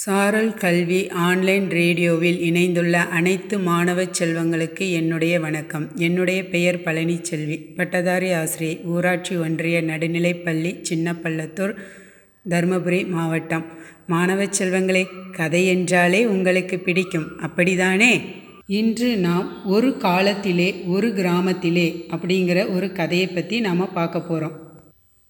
[0.00, 5.96] சாரல் கல்வி ஆன்லைன் ரேடியோவில் இணைந்துள்ள அனைத்து மாணவ செல்வங்களுக்கு என்னுடைய வணக்கம்.
[5.96, 7.74] என்னுடைய பெயர் பழனிச்செல்வி.
[7.76, 11.74] பட்டதாரி ஆசிரியை ஊராட்சி ஒன்றிய நடுநிலைப்பள்ளி சின்னப்பள்ளத்தூர்
[12.48, 13.66] தருமபுரி மாவட்டம்.
[14.06, 17.26] மாணவ செல்வங்களே கதை என்றாலே உங்களுக்கு பிடிக்கும்.
[17.40, 18.20] அப்படிதானே?
[18.66, 24.68] இன்று நாம் ஒரு காலத்திலே ஒரு கிராமத்திலே அப்படிங்கிற ஒரு கதையை பற்றி நாம் பார்க்க போகிறோம்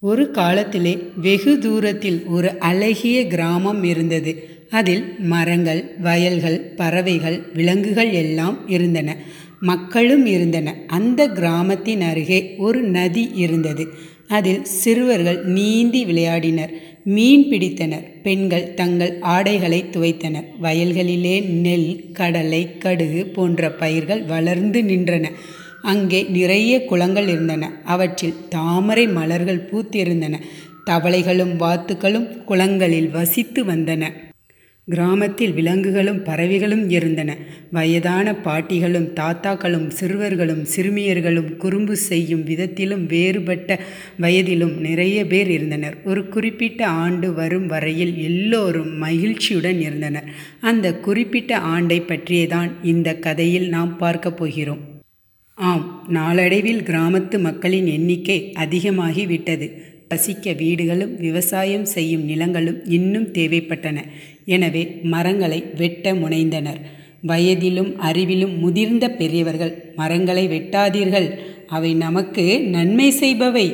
[0.00, 4.51] ஒரு காலத்திலே வெகு தூரத்தில் ஒரு அழகிய கிராமம் இருந்தது.
[4.72, 9.16] அதில் மரங்கள் வயல்கள் பறவைகள் விலங்குகள் எல்லாம் இருந்தன.
[9.60, 10.74] மக்களும் இருந்தன.
[10.86, 13.84] அந்த கிராமத்தின் அருகே ஒரு நதி இருந்தது.
[14.28, 16.72] அதில் சிறுவர்கள் நீந்தி விளையாடினர்.
[17.04, 18.06] மீன் பிடித்தனர்.
[18.22, 20.46] பெண்கள் தங்கள் ஆடைகளை துவைத்தனர்.
[20.62, 25.28] வயல்களிலே நெல் கடலை கடுகு போன்ற பயிர்கள் வளர்ந்து நின்றன.
[25.82, 27.72] அங்கே நிறைய குளங்கள் இருந்தன.
[27.84, 30.34] அவற்றில் தாமரை மலர்கள் பூத்திருந்தன.
[30.90, 34.04] தவளைகளும் வாத்துக்களும் குளங்களில் வசித்து வந்தன.
[34.88, 37.36] கிராமத்தில் விலங்குகளும் பறவைகளும் இருந்தன.
[37.70, 43.78] வயதான பாட்டிகளும் தாத்தாக்களும் சிறுவர்களும் சிறுமியர்களும் குறும்பு செய்யும் விதத்திலும் வேறுபட்ட
[44.20, 45.96] வயதிலும் நிறைய பேர் இருந்தனர்.
[46.04, 50.24] ஒரு குறிப்பிட்ட ஆண்டு வரும் வரையில் எல்லோரும் மகிழ்ச்சியுடன் இருந்தனர்.
[50.60, 54.82] அந்த குறிப்பிட்ட ஆண்டை பற்றியேதான் இந்த கதையில் நாம் பார்க்க போகிறோம்.
[55.54, 59.66] ஆம் நாளடைவில் கிராமத்து மக்களின் எண்ணிக்கை அதிகமாகி விட்டது
[60.12, 63.98] வசிக்க வீடுகளும் விவசாயம் செய்யும் நிலங்களும் இன்னும் தேவைப்பட்டன.
[64.54, 64.82] எனவே
[65.12, 66.80] மரங்களை வெட்ட முனைந்தனர்.
[67.30, 71.28] வயதிலும் அறிவிலும் முதிர்ந்த பெரியவர்கள் மரங்களை வெட்டாதீர்கள்.
[71.76, 73.66] அவை நமக்கு நன்மை செய்பவை.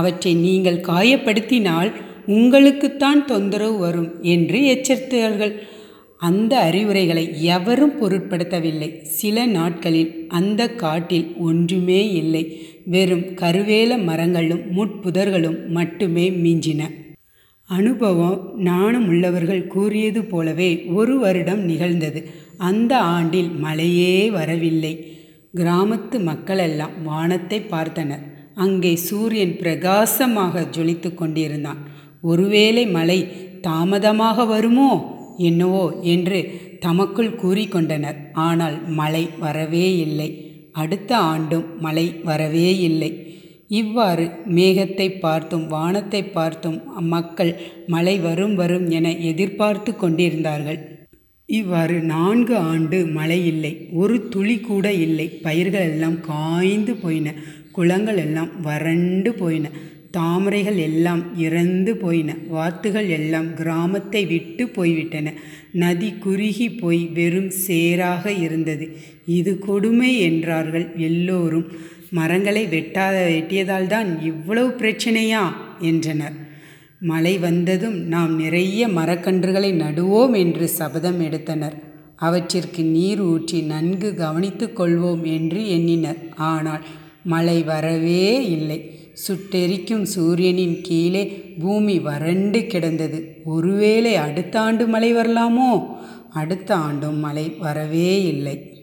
[0.00, 1.90] அவற்றை நீங்கள் காயப்படுத்தினால்
[2.36, 5.54] உங்களுக்குத்தான் தொந்தரவு வரும் என்று எச்சரித்தார்கள்.
[6.20, 9.02] அந்த அறிவுரைகளை எவரும் பொருட்படுத்தவில்லை.
[9.02, 12.62] சில நாட்களில் அந்த காட்டில் ஒன்றுமே இல்லை.
[12.84, 16.90] வெறும் கருவேல மரங்களும் முட்புதர்களும் மட்டுமே மிஞ்சின.
[17.64, 22.30] அனுபவம் நாணம் உள்ளவர்கள் கூறியது போலவே ஒரு வருடம் நிகழ்ந்தது.
[22.58, 25.18] அந்த ஆண்டில் மழையே வரவில்லை.
[25.56, 28.24] கிராமத்து மக்களெல்லாம் வானத்தை பார்த்தனர்.
[28.54, 31.80] அங்கே சூரியன் பிரகாசமாக ஜொலித்து கொண்டிருந்தான்.
[32.22, 33.20] ஒருவேளை மழை
[33.60, 35.18] தாமதமாக வருமோ?
[35.48, 35.84] என்னவோ
[36.14, 36.38] என்று
[36.84, 38.18] தமக்குள் கூறிக்கொண்டனர்.
[38.46, 40.28] ஆனால் மழை வரவே இல்லை.
[40.82, 43.10] அடுத்த ஆண்டும் மழை வரவே இல்லை.
[43.80, 44.24] இவ்வாறு
[44.56, 46.78] மேகத்தை பார்த்தும் வானத்தை பார்த்தும்
[47.14, 47.52] மக்கள்
[47.86, 50.80] மழை வரும் வரும் என எதிர்பார்த்து கொண்டிருந்தார்கள்.
[51.48, 53.72] இவ்வாறு நான்கு ஆண்டு மழை இல்லை.
[54.02, 55.26] ஒரு துளி கூட இல்லை.
[55.46, 57.34] பயிர்கள் எல்லாம் காய்ந்து போயின.
[57.76, 59.68] குளங்கள் எல்லாம் வறண்டு போயின.
[60.10, 62.36] தாமரைகள் எல்லாம் இறந்து போயின.
[62.48, 65.32] வாத்துகள் எல்லாம் கிராமத்தை விட்டு போய்விட்டன.
[65.72, 68.96] நதி குறுகி போய் வெறும் சேராக இருந்தது.
[69.26, 71.66] இது கொடுமை என்றார்கள் எல்லோரும்.
[72.10, 75.52] மரங்களை வெட்டாத வெட்டியதால் தான் இவ்வளவு பிரச்சனையா?
[75.80, 76.32] என்றனர்.
[77.00, 81.74] மழை வந்ததும் நாம் நிறைய மரக்கன்றுகளை நடுவோம் என்று சபதம் எடுத்தனர்.
[82.16, 86.18] அவற்றிற்கு நீர் ஊற்றி நன்கு கவனித்து கொள்வோம் என்று எண்ணினர்.
[86.36, 86.84] ஆனால்
[87.22, 88.99] மழை வரவே இல்லை.
[89.28, 91.24] சுட்டெரிக்கும் சூரியனின் கீழே
[91.58, 93.40] பூமி வறண்டு கிடந்தது.
[93.44, 95.98] ஒருவேளை அடுத்த ஆண்டு மழை வரலாமோ?
[96.30, 98.74] அடுத்த ஆண்டும் மழை வரவே இல்லை.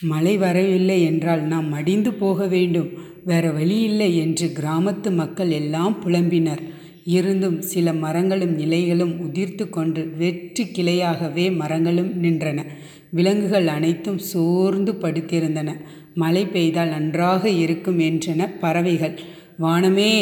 [0.00, 2.88] மழை வரவில்லை என்றால் நாம் மடிந்து போக வேண்டும்.
[3.24, 6.58] வேற வழி இல்லை என்று கிராமத்து மக்கள் எல்லாம் புலம்பினர்.
[7.04, 12.64] இருந்தும் சில மரங்களும் இலைகளும் உதிர்த்து கொண்டு வெற்று கிளையாகவே மரங்களும் நின்றன.
[13.10, 15.76] விலங்குகள் அனைத்தும் சோர்ந்து படுத்திருந்தன.
[16.14, 19.20] மழை பெய்தால் நன்றாக இருக்கும் என்றன பறவைகள்.
[19.62, 20.12] வானமே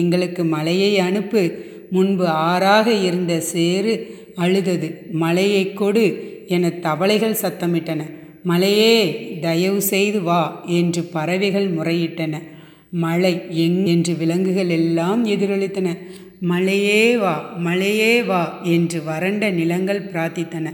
[0.00, 1.42] எங்களுக்கு மழையை அனுப்பு.
[1.90, 3.92] முன்பு ஆறாக இருந்த சேறு
[4.36, 4.88] அழுதது.
[5.22, 6.04] மழையை கொடு
[6.48, 8.00] என தவளைகள் சத்தமிட்டன.
[8.42, 8.94] மழையே
[9.42, 12.34] தயவு செய்து வா என்று பறவைகள் முறையிட்டன.
[13.04, 13.32] மழை
[13.64, 15.88] எங் என்று விலங்குகள் எல்லாம் எதிரொலித்தன.
[16.40, 18.42] மழையே வா மழையே வா
[18.74, 20.66] என்று வறண்ட நிலங்கள் பிரார்த்தித்தன.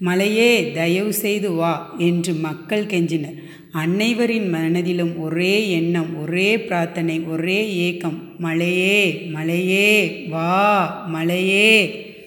[0.00, 3.38] மலையே தயவு செய்து வா என்று மக்கள் கெஞ்சினர்.
[3.72, 9.02] அனைவரின் மனதிலும் ஒரே எண்ணம் ஒரே பிரார்த்தனை ஒரே ஏக்கம் மலையே
[9.32, 9.90] மலையே
[10.28, 10.54] வா
[11.06, 11.74] மலையே.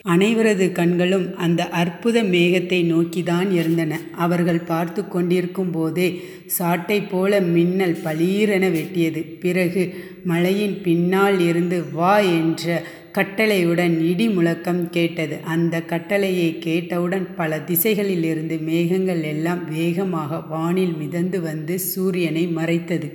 [0.07, 3.99] அனைவரது கண்களும் அந்த அற்புத மேகத்தை நோக்கிதான் இருந்தன.
[4.15, 6.07] அவர்கள் பார்த்து கொண்டிருக்கும் போதே
[6.45, 9.21] சாட்டை போல மின்னல் பளீரென வெட்டியது.
[9.39, 9.83] பிறகு
[10.23, 12.83] மலையின் பின்னால் இருந்து வா என்ற
[13.17, 15.37] கட்டளையுடன் இடி முழக்கம் கேட்டது.
[15.43, 23.07] அந்த கட்டளையை கேட்டவுடன் பல திசைகளிலிருந்து மேகங்கள் எல்லாம் வேகமாக வானில் மிதந்து வந்து சூரியனை மறைத்தது.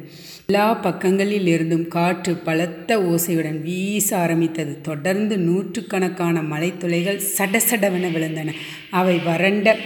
[0.47, 4.81] எல்லா பக்கங்களில் இருந்தும் காற்று பலத்த ஓசையுடன் வீச ஆரம்பித்தது.
[4.81, 8.53] தொடர்ந்து நூற்றுக்கணக்கான மலைத்துளைகள் சடசடவென விழுந்தன.
[8.91, 9.77] அவை வறண்ட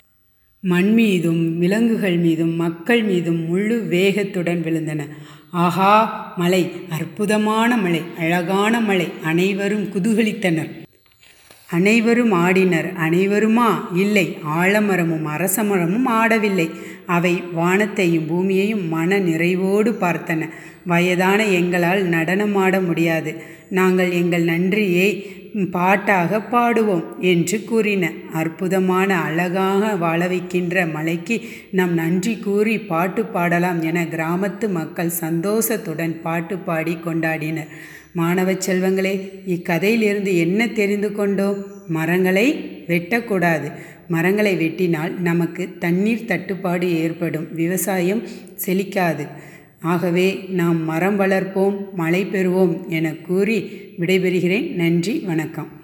[0.60, 5.02] மண் மீதும் விலங்குகள் மீதும் மக்கள் மீதும் முழு வேகத்துடன் விழுந்தன.
[5.54, 10.70] ஆஹா மலை அற்புதமான மலை அழகான மலை அனைவரும் குதூகலித்தனர்.
[11.70, 13.68] அனைவரும் ஆடினர் அனைவருமா?
[13.94, 16.70] இல்லை ஆலமரமும் அரசமரமும் ஆடவில்லை.
[17.06, 20.48] அவை வானத்தையும் பூமியையும் மன நிறைவோடு பார்த்தன.
[20.86, 23.42] வயதான எங்களால் நடனமாட முடியாது.
[23.68, 25.08] நாங்கள் எங்கள் நன்றியை
[25.70, 28.10] பாட்டாக பாடுவோம் என்று கூறின.
[28.32, 31.40] அற்புதமான அழகாக வாழ வைக்கின்ற மலைக்கு
[31.70, 37.68] நாம் நன்றி கூறி பாட்டு பாடலாம் என கிராமத்து மக்கள் சந்தோஷத்துடன் பாட்டு பாடி கொண்டாடினர்.
[38.12, 41.66] மாணவ செல்வங்களே இக்கதையிலிருந்து என்ன தெரிந்து கொண்டோம்?
[41.88, 42.46] மரங்களை
[42.86, 43.72] வெட்டக்கூடாது.
[44.08, 47.54] மரங்களை வெட்டினால் நமக்கு தண்ணீர் தட்டுப்பாடு ஏற்படும்.
[47.54, 48.22] விவசாயம்
[48.66, 49.26] செழிக்காது.
[49.82, 53.62] ஆகவே நாம் மரம் வளர்ப்போம் மழை பெறுவோம் என கூறி
[54.00, 54.74] விடைபெறுகிறேன்.
[54.74, 55.81] நன்றி வணக்கம்.